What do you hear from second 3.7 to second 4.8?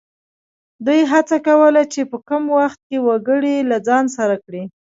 ځان سره کړي.